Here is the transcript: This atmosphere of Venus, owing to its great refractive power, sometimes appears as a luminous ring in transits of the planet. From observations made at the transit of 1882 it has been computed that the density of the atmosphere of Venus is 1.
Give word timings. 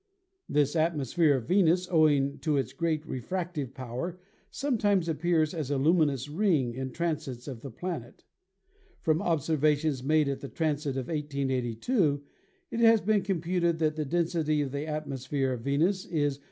This 0.49 0.75
atmosphere 0.75 1.37
of 1.37 1.47
Venus, 1.47 1.87
owing 1.91 2.39
to 2.39 2.57
its 2.57 2.73
great 2.73 3.05
refractive 3.05 3.75
power, 3.75 4.19
sometimes 4.49 5.07
appears 5.07 5.53
as 5.53 5.69
a 5.69 5.77
luminous 5.77 6.27
ring 6.27 6.73
in 6.73 6.89
transits 6.91 7.47
of 7.47 7.61
the 7.61 7.69
planet. 7.69 8.23
From 9.01 9.21
observations 9.21 10.01
made 10.01 10.27
at 10.27 10.39
the 10.39 10.49
transit 10.49 10.97
of 10.97 11.05
1882 11.05 12.23
it 12.71 12.79
has 12.79 12.99
been 12.99 13.21
computed 13.21 13.77
that 13.77 13.95
the 13.95 14.03
density 14.05 14.63
of 14.63 14.71
the 14.71 14.87
atmosphere 14.87 15.53
of 15.53 15.61
Venus 15.61 16.03
is 16.05 16.39
1. 16.39 16.39